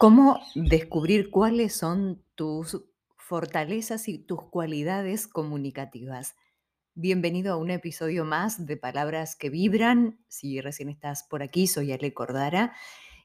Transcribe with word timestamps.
¿Cómo 0.00 0.40
descubrir 0.54 1.28
cuáles 1.28 1.74
son 1.74 2.24
tus 2.34 2.82
fortalezas 3.18 4.08
y 4.08 4.16
tus 4.16 4.40
cualidades 4.44 5.28
comunicativas? 5.28 6.36
Bienvenido 6.94 7.52
a 7.52 7.58
un 7.58 7.70
episodio 7.70 8.24
más 8.24 8.64
de 8.64 8.78
Palabras 8.78 9.36
que 9.36 9.50
Vibran. 9.50 10.18
Si 10.26 10.58
recién 10.62 10.88
estás 10.88 11.24
por 11.24 11.42
aquí, 11.42 11.66
soy 11.66 11.92
Ale 11.92 12.14
Cordara 12.14 12.72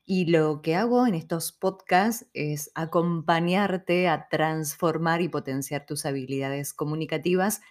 y 0.04 0.26
lo 0.26 0.62
que 0.62 0.76
hago 0.76 1.08
en 1.08 1.16
estos 1.16 1.54
podcasts 1.54 2.28
es 2.34 2.72
acompañarte 2.76 4.10
a 4.10 4.28
transformar 4.28 5.22
y 5.22 5.30
potenciar 5.30 5.86
tus 5.86 6.06
habilidades 6.06 6.74
comunicativas 6.74 7.62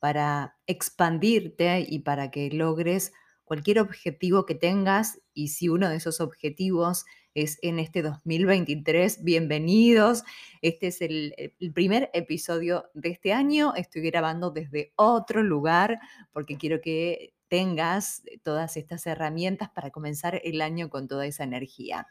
para 0.00 0.58
expandirte 0.66 1.86
y 1.88 2.00
para 2.00 2.30
que 2.30 2.50
logres 2.50 3.14
cualquier 3.44 3.80
objetivo 3.80 4.44
que 4.44 4.54
tengas. 4.54 5.18
Y 5.32 5.48
si 5.48 5.70
uno 5.70 5.88
de 5.88 5.96
esos 5.96 6.20
objetivos 6.20 7.06
es 7.06 7.19
en 7.34 7.78
este 7.78 8.02
2023, 8.02 9.22
bienvenidos. 9.22 10.24
Este 10.62 10.88
es 10.88 11.00
el, 11.00 11.54
el 11.58 11.72
primer 11.72 12.10
episodio 12.12 12.90
de 12.94 13.10
este 13.10 13.32
año. 13.32 13.72
Estoy 13.76 14.02
grabando 14.02 14.50
desde 14.50 14.92
otro 14.96 15.42
lugar 15.42 16.00
porque 16.32 16.56
quiero 16.56 16.80
que 16.80 17.34
tengas 17.48 18.22
todas 18.42 18.76
estas 18.76 19.06
herramientas 19.06 19.70
para 19.70 19.90
comenzar 19.90 20.40
el 20.42 20.60
año 20.60 20.90
con 20.90 21.06
toda 21.06 21.26
esa 21.26 21.44
energía. 21.44 22.08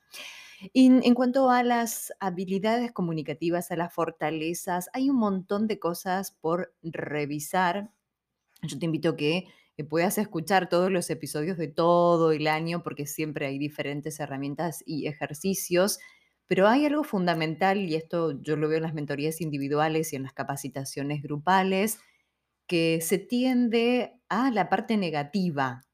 Y 0.74 0.88
en 0.88 1.14
cuanto 1.14 1.50
a 1.50 1.64
las 1.64 2.14
habilidades 2.20 2.92
comunicativas, 2.92 3.72
a 3.72 3.78
las 3.78 3.94
fortalezas, 3.94 4.90
hay 4.94 5.10
un 5.10 5.18
montón 5.18 5.68
de 5.68 5.80
cosas 5.80 6.32
por 6.32 6.74
revisar. 6.82 7.92
Yo 8.62 8.78
te 8.78 8.86
invito 8.86 9.10
a 9.10 9.18
que 9.18 9.48
puedas 9.84 10.18
escuchar 10.18 10.70
todos 10.70 10.92
los 10.92 11.10
episodios 11.10 11.58
de 11.58 11.68
todo 11.68 12.32
el 12.32 12.48
año, 12.48 12.84
porque 12.84 13.06
siempre 13.06 13.46
hay 13.48 13.58
diferentes 13.58 14.20
herramientas 14.20 14.84
y 14.86 15.08
ejercicios, 15.08 16.00
pero 16.48 16.68
hay 16.68 16.86
algo 16.86 17.04
fundamental, 17.04 17.78
y 17.80 17.96
esto 17.96 18.42
yo 18.42 18.56
lo 18.56 18.68
veo 18.68 18.78
en 18.78 18.84
las 18.84 18.94
mentorías 18.94 19.42
individuales 19.42 20.12
y 20.14 20.16
en 20.16 20.24
las 20.24 20.34
capacitaciones 20.34 21.22
grupales, 21.22 22.00
que 22.68 23.02
se 23.02 23.18
tiende 23.18 24.22
a 24.30 24.52
la 24.52 24.70
parte 24.70 24.98
negativa. 24.98 25.88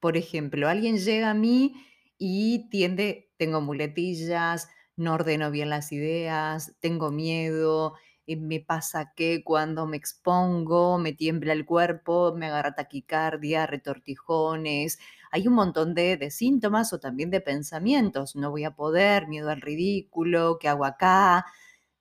Por 0.00 0.16
ejemplo, 0.16 0.68
alguien 0.68 0.98
llega 0.98 1.30
a 1.30 1.34
mí 1.34 1.74
y 2.18 2.68
tiende, 2.70 3.30
tengo 3.36 3.60
muletillas, 3.60 4.68
no 4.96 5.14
ordeno 5.14 5.50
bien 5.50 5.70
las 5.70 5.92
ideas, 5.92 6.76
tengo 6.80 7.10
miedo, 7.10 7.94
me 8.26 8.60
pasa 8.60 9.12
que 9.14 9.44
cuando 9.44 9.86
me 9.86 9.96
expongo 9.96 10.98
me 10.98 11.12
tiembla 11.12 11.52
el 11.52 11.66
cuerpo, 11.66 12.34
me 12.36 12.46
agarra 12.46 12.74
taquicardia, 12.74 13.66
retortijones, 13.66 14.98
hay 15.30 15.46
un 15.48 15.54
montón 15.54 15.94
de, 15.94 16.16
de 16.16 16.30
síntomas 16.30 16.92
o 16.92 17.00
también 17.00 17.30
de 17.30 17.40
pensamientos, 17.40 18.36
no 18.36 18.50
voy 18.50 18.64
a 18.64 18.74
poder, 18.74 19.28
miedo 19.28 19.50
al 19.50 19.60
ridículo, 19.60 20.58
¿qué 20.60 20.68
hago 20.68 20.84
acá? 20.84 21.44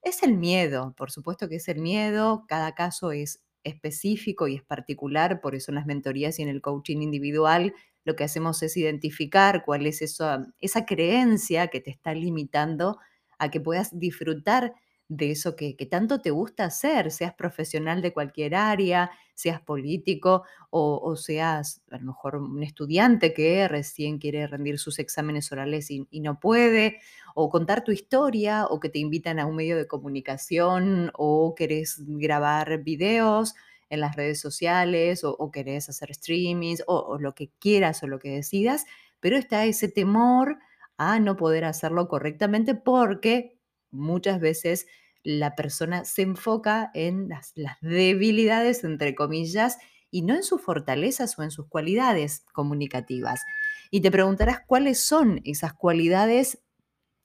Es 0.02 0.24
el 0.24 0.38
miedo, 0.38 0.94
por 0.98 1.12
supuesto 1.12 1.48
que 1.50 1.56
es 1.56 1.68
el 1.70 1.80
miedo, 1.80 2.46
cada 2.48 2.76
caso 2.76 3.12
es 3.12 3.42
específico 3.64 4.48
y 4.48 4.56
es 4.56 4.64
particular, 4.64 5.40
por 5.42 5.56
eso 5.56 5.72
en 5.72 5.76
las 5.76 5.86
mentorías 5.86 6.40
y 6.40 6.44
en 6.44 6.50
el 6.50 6.62
coaching 6.62 7.02
individual 7.02 7.74
lo 8.06 8.16
que 8.16 8.26
hacemos 8.26 8.62
es 8.64 8.76
identificar 8.76 9.64
cuál 9.66 9.86
es 9.86 10.02
esa, 10.02 10.46
esa 10.60 10.86
creencia 10.86 11.68
que 11.68 11.80
te 11.80 11.90
está 11.92 12.14
limitando 12.14 12.98
a 13.40 13.50
que 13.50 13.62
puedas 13.62 13.98
disfrutar 13.98 14.74
de 15.16 15.32
eso 15.32 15.56
que, 15.56 15.76
que 15.76 15.86
tanto 15.86 16.22
te 16.22 16.32
gusta 16.32 16.66
hacer, 16.66 17.12
seas 17.12 17.34
profesional 17.34 18.02
de 18.02 18.14
cualquier 18.14 18.56
área, 18.56 19.12
seas 19.36 19.62
político 19.62 20.44
o, 20.70 21.16
seas 21.16 21.84
a 21.92 21.98
lo 21.98 22.06
mejor 22.08 22.36
un 22.38 22.64
estudiante 22.64 23.34
que 23.34 23.68
recién 23.68 24.18
quiere 24.18 24.48
rendir 24.48 24.80
sus 24.80 24.98
exámenes 25.00 25.52
orales 25.52 25.92
y, 25.92 26.08
y 26.10 26.20
no 26.22 26.40
puede, 26.40 27.00
o 27.36 27.50
contar 27.50 27.84
tu 27.84 27.92
historia, 27.92 28.66
o 28.66 28.80
que 28.80 28.90
te 28.90 29.00
invitan 29.00 29.40
a 29.40 29.46
un 29.46 29.56
medio 29.56 29.78
de 29.78 29.88
comunicación, 29.88 31.12
o 31.16 31.54
querés 31.56 32.02
grabar 32.06 32.84
videos 32.84 33.54
en 33.90 34.00
las 34.00 34.16
redes 34.16 34.40
sociales, 34.40 35.24
o, 35.24 35.36
o 35.38 35.52
querés 35.52 35.90
hacer 35.90 36.14
streamings, 36.14 36.84
o, 36.88 36.98
o 36.98 37.20
lo 37.20 37.36
que 37.36 37.52
quieras 37.60 38.02
o 38.02 38.08
lo 38.08 38.18
que 38.20 38.30
decidas, 38.32 38.86
pero 39.20 39.38
está 39.38 39.66
ese 39.66 39.88
temor 39.88 40.58
a 40.98 41.20
no 41.20 41.36
poder 41.38 41.66
hacerlo 41.66 42.08
correctamente 42.08 42.76
porque 42.76 43.60
muchas 43.92 44.40
veces 44.40 44.88
la 45.24 45.56
persona 45.56 46.06
se 46.06 46.22
enfoca 46.22 46.92
en 46.94 47.30
las, 47.30 47.54
debilidades, 47.82 48.84
entre 48.84 49.16
comillas, 49.16 49.78
y 50.12 50.22
no 50.22 50.36
en 50.36 50.44
sus 50.44 50.62
fortalezas 50.62 51.38
o 51.40 51.44
en 51.44 51.52
sus 51.52 51.68
cualidades 51.68 52.46
comunicativas. 52.54 53.42
Y 53.90 54.02
te 54.02 54.12
preguntarás 54.12 54.60
cuáles 54.66 55.00
son 55.00 55.42
esas 55.44 55.74
cualidades 55.74 56.62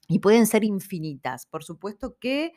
y 0.08 0.20
pueden 0.20 0.46
ser 0.46 0.64
infinitas. 0.64 1.46
Por 1.46 1.64
supuesto 1.64 2.16
que 2.18 2.52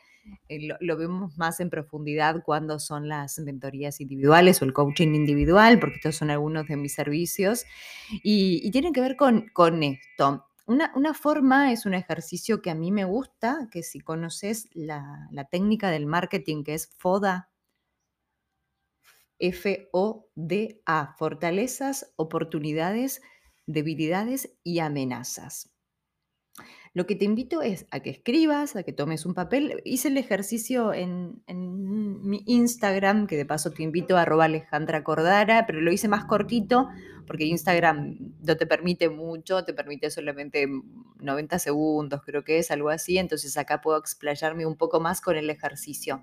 eh, 0.48 0.66
lo, 0.66 0.76
lo, 0.80 0.96
vemos 0.96 1.36
más 1.36 1.60
en 1.60 1.68
profundidad 1.68 2.42
cuando 2.44 2.78
son 2.78 3.08
las 3.08 3.38
mentorías 3.40 4.00
individuales 4.00 4.62
o 4.62 4.64
el 4.64 4.72
coaching 4.72 5.14
individual, 5.14 5.78
porque 5.78 5.96
estos 5.96 6.16
son 6.16 6.30
algunos 6.30 6.66
de 6.66 6.76
mis 6.76 6.94
servicios, 6.94 7.64
y, 8.22 8.60
y 8.66 8.70
tienen 8.70 8.92
que 8.92 9.00
ver 9.02 9.16
con, 9.16 9.48
con 9.52 9.82
esto. 9.82 10.46
Una, 10.72 11.14
forma 11.14 11.72
es 11.72 11.86
un 11.86 11.94
ejercicio 11.94 12.62
que 12.62 12.70
a 12.70 12.74
mí 12.74 12.90
me 12.92 13.04
gusta, 13.04 13.68
que 13.70 13.82
si 13.82 14.00
conoces 14.00 14.68
la, 14.72 15.28
la 15.30 15.44
técnica 15.44 15.90
del 15.90 16.06
marketing 16.06 16.64
que 16.64 16.74
es 16.74 16.88
FODA, 16.96 17.50
F-O-D-A, 19.38 21.14
fortalezas, 21.18 22.12
oportunidades, 22.16 23.20
debilidades 23.66 24.56
y 24.62 24.78
amenazas. 24.78 25.71
Lo 26.94 27.06
que 27.06 27.16
te 27.16 27.24
invito 27.24 27.62
es 27.62 27.86
a 27.90 28.00
que 28.00 28.10
escribas, 28.10 28.76
a 28.76 28.82
que 28.82 28.92
tomes 28.92 29.24
un 29.24 29.32
papel. 29.32 29.80
Hice 29.84 30.08
el 30.08 30.18
ejercicio 30.18 30.92
en, 30.92 31.42
mi 31.46 32.42
Instagram, 32.46 33.26
que 33.26 33.36
de 33.36 33.46
paso 33.46 33.70
te 33.70 33.82
invito 33.82 34.16
a 34.16 34.22
arroba 34.22 34.44
Alejandra 34.44 35.02
Cordara, 35.02 35.64
pero 35.66 35.80
lo 35.80 35.90
hice 35.90 36.08
más 36.08 36.26
cortito 36.26 36.88
porque 37.26 37.44
Instagram 37.46 38.18
no 38.40 38.56
te 38.56 38.66
permite 38.66 39.08
mucho, 39.08 39.64
te 39.64 39.72
permite 39.72 40.10
solamente 40.10 40.66
90 41.18 41.58
segundos, 41.58 42.20
creo 42.24 42.44
que 42.44 42.58
es 42.58 42.70
algo 42.70 42.90
así. 42.90 43.16
Entonces 43.16 43.56
acá 43.56 43.80
puedo 43.80 43.98
explayarme 43.98 44.66
un 44.66 44.76
poco 44.76 45.00
más 45.00 45.22
con 45.22 45.36
el 45.36 45.48
ejercicio. 45.48 46.22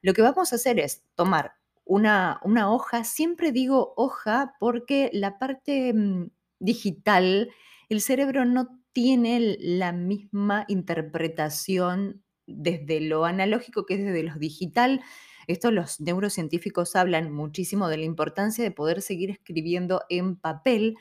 Lo 0.00 0.14
que 0.14 0.22
vamos 0.22 0.52
a 0.52 0.56
hacer 0.56 0.80
es 0.80 1.04
tomar 1.14 1.54
una, 1.84 2.40
una 2.42 2.72
hoja, 2.72 3.04
siempre 3.04 3.52
digo 3.52 3.94
hoja 3.96 4.54
porque 4.58 5.10
la 5.12 5.38
parte 5.38 5.92
mm, 5.92 6.30
digital, 6.58 7.50
el 7.88 8.00
cerebro 8.00 8.44
no 8.44 8.81
tiene 8.92 9.56
la 9.60 9.92
misma 9.92 10.64
interpretación 10.68 12.22
desde 12.46 13.00
lo 13.00 13.24
analógico 13.24 13.86
que 13.86 13.94
es 13.94 14.04
desde 14.04 14.22
lo 14.22 14.34
digital. 14.36 15.02
Esto 15.46 15.70
los 15.70 16.00
neurocientíficos 16.00 16.96
hablan 16.96 17.32
muchísimo 17.32 17.88
de 17.88 17.98
la 17.98 18.04
importancia 18.04 18.62
de 18.64 18.70
poder 18.70 19.02
seguir 19.02 19.30
escribiendo 19.30 20.02
en 20.08 20.36
papel 20.36 20.96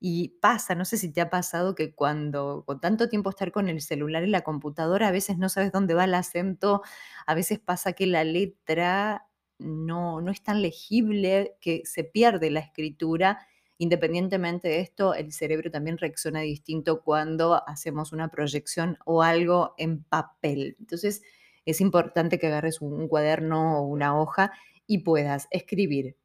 y 0.00 0.38
pasa, 0.40 0.74
no 0.74 0.84
sé 0.84 0.98
si 0.98 1.12
te 1.12 1.20
ha 1.20 1.30
pasado 1.30 1.74
que 1.74 1.94
cuando 1.94 2.64
con 2.66 2.80
tanto 2.80 3.08
tiempo 3.08 3.30
estar 3.30 3.52
con 3.52 3.68
el 3.68 3.80
celular 3.80 4.24
y 4.24 4.28
la 4.30 4.42
computadora, 4.42 5.08
a 5.08 5.12
veces 5.12 5.38
no 5.38 5.48
sabes 5.48 5.72
dónde 5.72 5.94
va 5.94 6.04
el 6.04 6.14
acento, 6.14 6.82
a 7.26 7.34
veces 7.34 7.58
pasa 7.58 7.94
que 7.94 8.06
la 8.06 8.24
letra 8.24 9.26
no, 9.58 10.20
no 10.20 10.30
es 10.30 10.42
tan 10.42 10.60
legible, 10.60 11.56
que 11.60 11.82
se 11.86 12.04
pierde 12.04 12.50
la 12.50 12.60
escritura 12.60 13.46
Independientemente 13.78 14.68
de 14.68 14.80
esto, 14.80 15.14
el 15.14 15.32
cerebro 15.32 15.70
también 15.70 15.98
reacciona 15.98 16.40
distinto 16.40 17.02
cuando 17.02 17.68
hacemos 17.68 18.12
una 18.12 18.28
proyección 18.28 18.98
o 19.04 19.22
algo 19.22 19.74
en 19.78 20.04
papel. 20.04 20.76
Entonces, 20.78 21.22
es 21.64 21.80
importante 21.80 22.38
que 22.38 22.46
agarres 22.46 22.80
un 22.80 23.08
cuaderno 23.08 23.78
o 23.78 23.86
una 23.86 24.20
hoja 24.20 24.52
y 24.86 24.98
puedas 24.98 25.48
escribir 25.50 26.16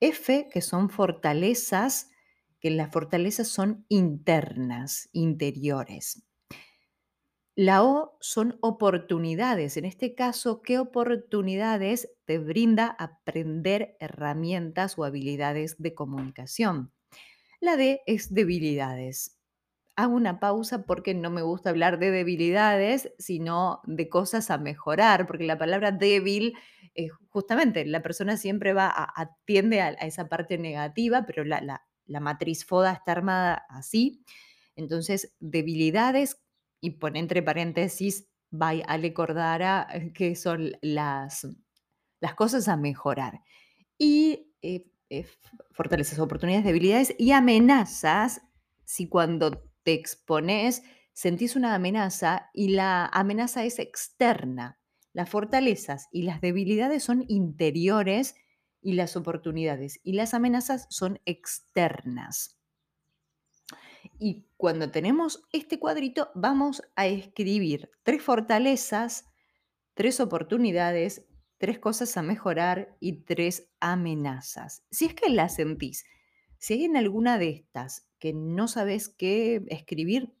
F, 0.00 0.48
que 0.52 0.60
son 0.60 0.90
fortalezas, 0.90 2.10
que 2.60 2.70
las 2.70 2.90
fortalezas 2.90 3.48
son 3.48 3.86
internas, 3.88 5.08
interiores. 5.12 6.22
La 7.62 7.84
O 7.84 8.16
son 8.22 8.56
oportunidades. 8.62 9.76
En 9.76 9.84
este 9.84 10.14
caso, 10.14 10.62
¿qué 10.62 10.78
oportunidades 10.78 12.10
te 12.24 12.38
brinda 12.38 12.86
aprender 12.98 13.98
herramientas 14.00 14.98
o 14.98 15.04
habilidades 15.04 15.76
de 15.76 15.92
comunicación? 15.92 16.90
La 17.60 17.76
D 17.76 18.00
es 18.06 18.32
debilidades. 18.32 19.38
Hago 19.94 20.14
una 20.14 20.40
pausa 20.40 20.86
porque 20.86 21.12
no 21.12 21.28
me 21.28 21.42
gusta 21.42 21.68
hablar 21.68 21.98
de 21.98 22.10
debilidades, 22.10 23.12
sino 23.18 23.82
de 23.84 24.08
cosas 24.08 24.50
a 24.50 24.56
mejorar, 24.56 25.26
porque 25.26 25.44
la 25.44 25.58
palabra 25.58 25.92
débil, 25.92 26.54
eh, 26.94 27.08
justamente 27.28 27.84
la 27.84 28.00
persona 28.00 28.38
siempre 28.38 28.72
va 28.72 28.86
a, 28.86 29.04
a 29.20 29.36
tiende 29.44 29.82
a, 29.82 29.88
a, 29.88 30.06
esa 30.06 30.30
parte 30.30 30.56
negativa, 30.56 31.26
pero 31.26 31.44
la, 31.44 31.60
la, 31.60 31.86
la 32.06 32.20
matriz 32.20 32.64
FODA 32.64 32.92
está 32.94 33.12
armada 33.12 33.66
así. 33.68 34.24
Entonces, 34.76 35.34
debilidades 35.40 36.40
y 36.80 36.90
pone 36.90 37.18
entre 37.18 37.42
paréntesis, 37.42 38.28
by 38.50 38.82
Ale 38.86 39.12
Cordara, 39.12 39.86
eh, 39.92 40.12
que 40.12 40.34
son 40.34 40.72
las, 40.82 41.46
las 42.20 42.34
cosas 42.34 42.68
a 42.68 42.76
mejorar. 42.76 43.40
Y 43.98 44.54
eh, 44.62 44.86
eh, 45.08 45.26
fortalezas, 45.72 46.18
oportunidades, 46.18 46.64
debilidades 46.64 47.14
y 47.18 47.32
amenazas, 47.32 48.42
si 48.84 49.08
cuando 49.08 49.70
te 49.82 49.92
expones 49.92 50.82
sentís 51.12 51.56
una 51.56 51.74
amenaza 51.74 52.50
y 52.54 52.68
la 52.68 53.06
amenaza 53.06 53.64
es 53.64 53.78
externa. 53.78 54.78
Las 55.12 55.28
fortalezas 55.28 56.08
y 56.12 56.22
las 56.22 56.40
debilidades 56.40 57.02
son 57.02 57.24
interiores 57.28 58.36
y 58.80 58.92
las 58.92 59.16
oportunidades 59.16 60.00
y 60.02 60.12
las 60.12 60.34
amenazas 60.34 60.86
son 60.88 61.20
externas. 61.24 62.59
Y 64.22 64.44
cuando 64.58 64.90
tenemos 64.90 65.42
este 65.50 65.78
cuadrito, 65.78 66.30
vamos 66.34 66.82
a 66.94 67.06
escribir 67.06 67.90
tres 68.02 68.22
fortalezas, 68.22 69.24
tres 69.94 70.20
oportunidades, 70.20 71.24
tres 71.56 71.78
cosas 71.78 72.14
a 72.18 72.22
mejorar 72.22 72.98
y 73.00 73.22
tres 73.22 73.70
amenazas. 73.80 74.84
Si 74.90 75.06
es 75.06 75.14
que 75.14 75.30
las 75.30 75.54
sentís, 75.54 76.04
si 76.58 76.74
hay 76.74 76.84
en 76.84 76.98
alguna 76.98 77.38
de 77.38 77.48
estas 77.48 78.10
que 78.18 78.34
no 78.34 78.68
sabes 78.68 79.08
qué 79.08 79.64
escribir, 79.68 80.34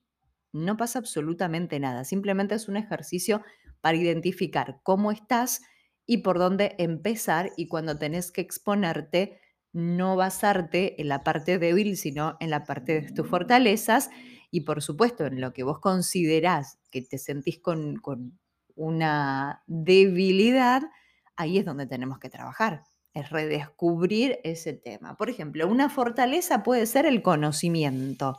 no 0.52 0.76
pasa 0.76 0.98
absolutamente 0.98 1.80
nada. 1.80 2.04
Simplemente 2.04 2.56
es 2.56 2.68
un 2.68 2.76
ejercicio 2.76 3.42
para 3.80 3.96
identificar 3.96 4.80
cómo 4.82 5.10
estás 5.10 5.62
y 6.04 6.18
por 6.18 6.38
dónde 6.38 6.74
empezar 6.76 7.50
y 7.56 7.66
cuando 7.66 7.96
tenés 7.96 8.30
que 8.30 8.42
exponerte, 8.42 9.40
no 9.72 10.16
basarte 10.16 11.00
en 11.00 11.08
la 11.08 11.22
parte 11.22 11.58
débil, 11.58 11.96
sino 11.96 12.36
en 12.40 12.50
la 12.50 12.64
parte 12.64 13.00
de 13.00 13.12
tus 13.12 13.28
fortalezas 13.28 14.10
y 14.50 14.62
por 14.62 14.82
supuesto 14.82 15.26
en 15.26 15.40
lo 15.40 15.52
que 15.52 15.62
vos 15.62 15.78
considerás 15.78 16.78
que 16.90 17.02
te 17.02 17.18
sentís 17.18 17.60
con, 17.60 17.96
con 17.96 18.38
una 18.74 19.62
debilidad, 19.66 20.82
ahí 21.36 21.58
es 21.58 21.64
donde 21.64 21.86
tenemos 21.86 22.18
que 22.18 22.30
trabajar, 22.30 22.82
es 23.14 23.30
redescubrir 23.30 24.40
ese 24.42 24.72
tema. 24.72 25.16
Por 25.16 25.30
ejemplo, 25.30 25.68
una 25.68 25.88
fortaleza 25.88 26.62
puede 26.62 26.86
ser 26.86 27.06
el 27.06 27.22
conocimiento. 27.22 28.36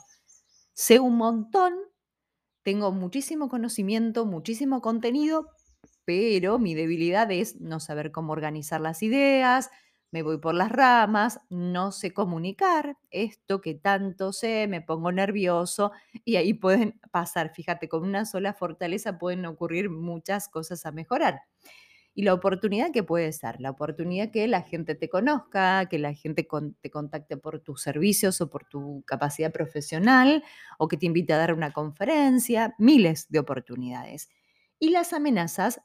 Sé 0.73 0.99
un 0.99 1.17
montón, 1.17 1.73
tengo 2.63 2.91
muchísimo 2.91 3.49
conocimiento, 3.49 4.25
muchísimo 4.25 4.81
contenido, 4.81 5.49
pero 6.05 6.59
mi 6.59 6.75
debilidad 6.75 7.31
es 7.31 7.59
no 7.61 7.79
saber 7.79 8.11
cómo 8.11 8.33
organizar 8.33 8.81
las 8.81 9.03
ideas, 9.03 9.69
me 10.11 10.23
voy 10.23 10.37
por 10.37 10.53
las 10.53 10.71
ramas, 10.71 11.39
no 11.49 11.91
sé 11.91 12.13
comunicar, 12.13 12.97
esto 13.09 13.61
que 13.61 13.75
tanto 13.75 14.33
sé, 14.33 14.67
me 14.67 14.81
pongo 14.81 15.11
nervioso 15.11 15.91
y 16.25 16.35
ahí 16.35 16.53
pueden 16.53 16.99
pasar, 17.11 17.53
fíjate, 17.53 17.87
con 17.89 18.03
una 18.03 18.25
sola 18.25 18.53
fortaleza 18.53 19.17
pueden 19.17 19.45
ocurrir 19.45 19.89
muchas 19.89 20.49
cosas 20.49 20.85
a 20.85 20.91
mejorar. 20.91 21.41
Y 22.13 22.23
la 22.23 22.33
oportunidad 22.33 22.91
que 22.91 23.03
puede 23.03 23.31
ser, 23.31 23.61
la 23.61 23.69
oportunidad 23.69 24.31
que 24.31 24.45
la 24.47 24.63
gente 24.63 24.95
te 24.95 25.07
conozca, 25.07 25.85
que 25.87 25.97
la 25.97 26.13
gente 26.13 26.45
te 26.81 26.91
contacte 26.91 27.37
por 27.37 27.61
tus 27.61 27.81
servicios 27.81 28.41
o 28.41 28.49
por 28.49 28.65
tu 28.65 29.03
capacidad 29.07 29.53
profesional, 29.53 30.43
o 30.77 30.89
que 30.89 30.97
te 30.97 31.05
invite 31.05 31.31
a 31.31 31.37
dar 31.37 31.53
una 31.53 31.71
conferencia, 31.71 32.75
miles 32.77 33.29
de 33.29 33.39
oportunidades. 33.39 34.29
Y 34.77 34.89
las 34.89 35.13
amenazas, 35.13 35.81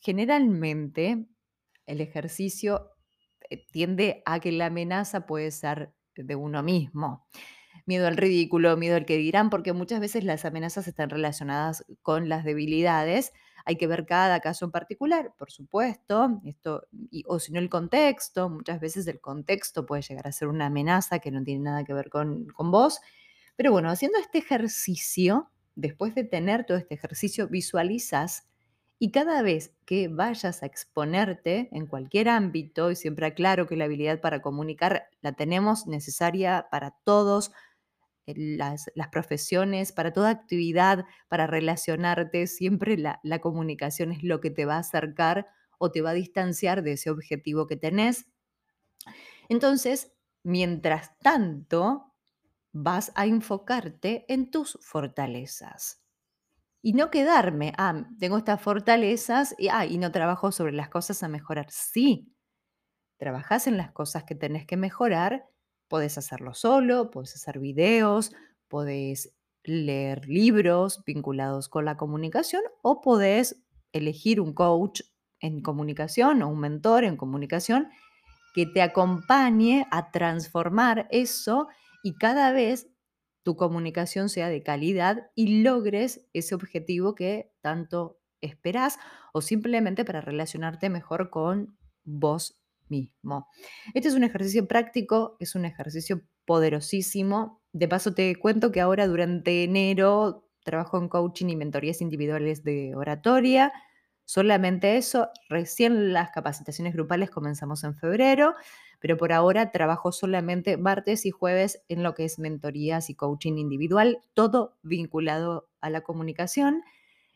generalmente 0.00 1.26
el 1.84 2.00
ejercicio 2.00 2.95
tiende 3.70 4.22
a 4.26 4.40
que 4.40 4.52
la 4.52 4.66
amenaza 4.66 5.26
puede 5.26 5.50
ser 5.50 5.92
de 6.14 6.36
uno 6.36 6.62
mismo. 6.62 7.26
Miedo 7.84 8.06
al 8.06 8.16
ridículo, 8.16 8.76
miedo 8.76 8.96
al 8.96 9.06
que 9.06 9.16
dirán, 9.16 9.50
porque 9.50 9.72
muchas 9.72 10.00
veces 10.00 10.24
las 10.24 10.44
amenazas 10.44 10.88
están 10.88 11.10
relacionadas 11.10 11.84
con 12.02 12.28
las 12.28 12.44
debilidades. 12.44 13.32
Hay 13.64 13.76
que 13.76 13.86
ver 13.86 14.06
cada 14.06 14.40
caso 14.40 14.64
en 14.64 14.70
particular, 14.70 15.34
por 15.38 15.50
supuesto, 15.50 16.40
esto, 16.44 16.86
o 17.26 17.38
si 17.38 17.52
no 17.52 17.58
el 17.58 17.68
contexto, 17.68 18.48
muchas 18.48 18.80
veces 18.80 19.06
el 19.06 19.20
contexto 19.20 19.86
puede 19.86 20.02
llegar 20.02 20.26
a 20.26 20.32
ser 20.32 20.48
una 20.48 20.66
amenaza 20.66 21.18
que 21.18 21.30
no 21.30 21.42
tiene 21.44 21.64
nada 21.64 21.84
que 21.84 21.94
ver 21.94 22.08
con, 22.08 22.46
con 22.46 22.70
vos. 22.70 23.00
Pero 23.56 23.72
bueno, 23.72 23.90
haciendo 23.90 24.18
este 24.18 24.38
ejercicio, 24.38 25.50
después 25.74 26.14
de 26.14 26.24
tener 26.24 26.64
todo 26.64 26.78
este 26.78 26.94
ejercicio, 26.94 27.48
visualizas 27.48 28.48
y 28.98 29.10
cada 29.10 29.42
vez 29.42 29.74
que 29.84 30.08
vayas 30.08 30.62
a 30.62 30.66
exponerte 30.66 31.68
en 31.72 31.86
cualquier 31.86 32.28
ámbito, 32.28 32.90
y 32.90 32.96
siempre 32.96 33.26
aclaro 33.26 33.66
que 33.66 33.76
la 33.76 33.84
habilidad 33.84 34.20
para 34.20 34.40
comunicar 34.40 35.08
la 35.20 35.32
tenemos 35.32 35.86
necesaria 35.86 36.68
para 36.70 36.96
todos, 37.04 37.52
eh, 38.26 38.34
las, 38.36 38.86
profesiones, 39.12 39.92
para 39.92 40.12
toda 40.12 40.30
actividad, 40.30 41.04
para 41.28 41.46
relacionarte, 41.46 42.46
siempre 42.46 42.96
la, 42.96 43.20
la 43.22 43.40
comunicación 43.40 44.12
es 44.12 44.22
lo 44.22 44.40
que 44.40 44.50
te 44.50 44.64
va 44.64 44.76
a 44.76 44.80
acercar 44.80 45.46
o 45.78 45.90
te 45.90 46.00
va 46.00 46.10
a 46.10 46.14
distanciar 46.14 46.82
de 46.82 46.92
ese 46.92 47.10
objetivo 47.10 47.66
que 47.66 47.76
tenés. 47.76 48.26
Entonces, 49.48 50.12
mientras 50.42 51.18
tanto, 51.18 52.14
vas 52.72 53.12
a 53.14 53.26
enfocarte 53.26 54.24
en 54.28 54.50
tus 54.50 54.78
fortalezas. 54.80 56.05
Y 56.86 56.92
no 56.92 57.10
quedarme, 57.10 57.72
ah, 57.78 58.04
tengo 58.20 58.38
estas 58.38 58.62
fortalezas 58.62 59.56
y, 59.58 59.66
ah, 59.70 59.84
y 59.86 59.98
no 59.98 60.12
trabajo 60.12 60.52
sobre 60.52 60.70
las 60.70 60.88
cosas 60.88 61.20
a 61.24 61.26
mejorar. 61.26 61.66
Sí, 61.68 62.32
trabajas 63.18 63.66
en 63.66 63.76
las 63.76 63.90
cosas 63.90 64.22
que 64.22 64.36
tenés 64.36 64.66
que 64.66 64.76
mejorar, 64.76 65.48
podés 65.88 66.16
hacerlo 66.16 66.54
solo, 66.54 67.10
podés 67.10 67.34
hacer 67.34 67.58
videos, 67.58 68.30
podés 68.68 69.34
leer 69.64 70.28
libros 70.28 71.02
vinculados 71.04 71.68
con 71.68 71.84
la 71.84 71.96
comunicación 71.96 72.62
o 72.82 73.00
podés 73.00 73.60
elegir 73.90 74.40
un 74.40 74.54
coach 74.54 75.00
en 75.40 75.62
comunicación 75.62 76.40
o 76.42 76.48
un 76.50 76.60
mentor 76.60 77.02
en 77.02 77.16
comunicación 77.16 77.88
que 78.54 78.64
te 78.64 78.80
acompañe 78.80 79.88
a 79.90 80.12
transformar 80.12 81.08
eso 81.10 81.66
y 82.04 82.14
cada 82.14 82.52
vez 82.52 82.86
tu 83.46 83.54
comunicación 83.54 84.28
sea 84.28 84.48
de 84.48 84.64
calidad 84.64 85.30
y 85.36 85.62
logres 85.62 86.26
ese 86.32 86.56
objetivo 86.56 87.14
que 87.14 87.52
tanto 87.60 88.18
esperas 88.40 88.98
o 89.32 89.40
simplemente 89.40 90.04
para 90.04 90.20
relacionarte 90.20 90.90
mejor 90.90 91.30
con 91.30 91.78
vos 92.02 92.60
mismo. 92.88 93.46
Este 93.94 94.08
es 94.08 94.16
un 94.16 94.24
ejercicio 94.24 94.66
práctico, 94.66 95.36
es 95.38 95.54
un 95.54 95.64
ejercicio 95.64 96.22
poderosísimo. 96.44 97.62
De 97.72 97.86
paso 97.86 98.14
te 98.14 98.34
cuento 98.34 98.72
que 98.72 98.80
ahora 98.80 99.06
durante 99.06 99.62
enero 99.62 100.48
trabajo 100.64 100.98
en 100.98 101.08
coaching 101.08 101.46
y 101.46 101.54
mentorías 101.54 102.00
individuales 102.00 102.64
de 102.64 102.96
oratoria. 102.96 103.72
Solamente 104.26 104.98
eso, 104.98 105.30
recién 105.48 106.12
las 106.12 106.30
capacitaciones 106.30 106.92
grupales 106.92 107.30
comenzamos 107.30 107.82
en 107.84 107.94
febrero 107.94 108.54
pero 109.00 109.16
por 109.16 109.32
ahora 109.32 109.70
trabajo 109.70 110.12
solamente 110.12 110.76
martes 110.76 111.26
y 111.26 111.30
jueves 111.30 111.82
en 111.88 112.02
lo 112.02 112.14
que 112.14 112.24
es 112.24 112.38
mentorías 112.38 113.10
y 113.10 113.14
coaching 113.14 113.56
individual, 113.58 114.18
todo 114.34 114.76
vinculado 114.82 115.68
a 115.80 115.90
la 115.90 116.02
comunicación. 116.02 116.82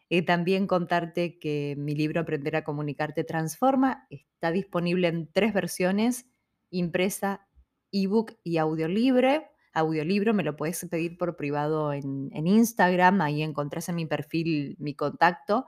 Eh, 0.09 0.23
también 0.25 0.66
contarte 0.66 1.38
que 1.38 1.76
mi 1.78 1.94
libro 1.94 2.20
Aprender 2.20 2.56
a 2.56 2.64
comunicarte 2.64 3.25
transforma 3.25 4.06
está 4.11 4.50
disponible 4.50 5.09
en 5.09 5.30
tres 5.32 5.54
versiones, 5.54 6.26
impresa, 6.70 7.47
ebook 7.92 8.32
y 8.42 8.59
audiolibre. 8.59 9.49
Audiolibro 9.73 10.35
me 10.35 10.42
lo 10.42 10.56
puedes 10.56 10.85
pedir 10.90 11.16
por 11.16 11.37
privado 11.37 11.92
en, 11.92 12.30
en 12.32 12.47
Instagram, 12.49 13.20
ahí 13.20 13.42
encontrás 13.42 13.88
en 13.88 13.97
mi 13.97 14.06
perfil 14.06 14.76
mi 14.80 14.94
contacto 14.94 15.66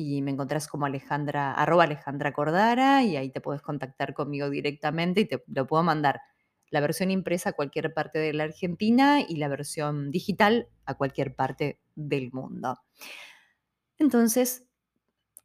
y 0.00 0.22
me 0.22 0.30
encontrás 0.30 0.68
como 0.68 0.86
Alejandra, 0.86 1.52
arroba 1.52 1.82
Alejandra 1.82 2.32
Cordara 2.32 3.02
y 3.02 3.16
ahí 3.16 3.30
te 3.30 3.40
puedes 3.40 3.62
contactar 3.62 4.14
conmigo 4.14 4.48
directamente 4.48 5.22
y 5.22 5.24
te 5.24 5.42
lo 5.48 5.66
puedo 5.66 5.82
mandar 5.82 6.20
la 6.70 6.78
versión 6.78 7.10
impresa 7.10 7.50
a 7.50 7.52
cualquier 7.54 7.92
parte 7.92 8.20
de 8.20 8.32
la 8.32 8.44
Argentina 8.44 9.20
y 9.20 9.38
la 9.38 9.48
versión 9.48 10.12
digital 10.12 10.68
a 10.84 10.94
cualquier 10.94 11.34
parte 11.34 11.80
del 11.96 12.30
mundo. 12.32 12.78
Entonces, 13.98 14.68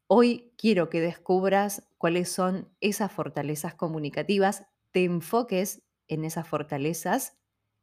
hoy 0.06 0.54
quiero 0.56 0.88
que 0.88 1.02
descubras 1.02 1.90
cuáles 1.98 2.32
son 2.32 2.70
esas 2.80 3.12
fortalezas 3.12 3.74
comunicativas, 3.74 4.68
te 4.92 5.04
enfoques 5.04 5.82
en 6.08 6.26
esas 6.26 6.48
fortalezas 6.48 7.40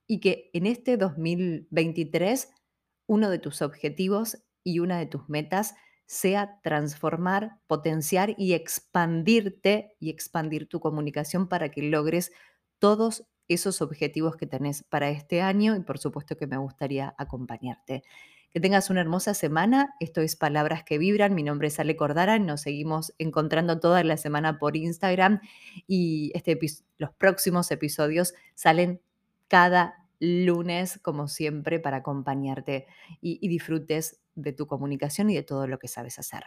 y 0.07 0.21
que 0.21 0.51
en 0.53 0.67
este 0.67 0.97
2023 0.97 2.53
uno 3.09 3.29
de 3.29 3.41
tus 3.41 3.61
objetivos 3.61 4.39
y 4.63 4.79
una 4.79 5.01
de 5.01 5.07
tus 5.07 5.29
metas 5.29 5.75
sea 6.11 6.59
transformar, 6.65 7.61
potenciar 7.69 8.35
y 8.37 8.55
expandirte 8.55 9.95
y 10.01 10.11
expandir 10.11 10.69
tu 10.69 10.81
comunicación 10.81 11.47
para 11.47 11.69
que 11.71 11.83
logres 11.83 12.33
todos 12.81 13.29
esos 13.47 13.81
objetivos 13.81 14.35
que 14.35 14.49
tenés 14.49 14.83
para 14.83 15.09
este 15.11 15.41
año 15.41 15.77
y 15.77 15.81
por 15.83 16.01
supuesto 16.01 16.37
que 16.37 16.49
me 16.49 16.57
gustaría 16.57 17.15
acompañarte. 17.17 18.03
Que 18.51 18.59
tengas 18.59 18.91
una 18.91 19.03
hermosa 19.03 19.35
semana. 19.35 19.95
Esto 20.01 20.21
es 20.21 20.35
Palabras 20.35 20.83
que 20.83 20.99
Vibran. 20.99 21.33
Mi 21.33 21.45
nombre 21.45 21.69
es 21.69 21.79
Ale 21.79 21.95
Cordara. 21.95 22.41
Nos 22.41 22.63
seguimos 22.63 23.15
encontrando 23.19 23.79
toda 23.79 24.03
la 24.03 24.17
semana 24.17 24.59
por 24.59 24.77
Instagram 24.77 25.41
y 25.87 26.33
este, 26.35 26.59
los 26.99 27.13
próximos 27.13 27.71
episodios 27.71 28.35
salen 28.57 29.01
cada 29.47 29.95
lunes, 30.19 30.99
como 31.03 31.29
siempre, 31.29 31.79
para 31.79 31.99
acompañarte 31.99 32.89
y, 33.21 33.39
y 33.41 33.47
disfrutes 33.47 34.21
de 34.35 34.53
tu 34.53 34.67
comunicación 34.67 35.31
y 35.31 35.35
de 35.37 35.43
todo 35.43 35.67
lo 35.67 35.79
que 35.79 35.89
sabes 35.89 36.19
hacer. 36.19 36.43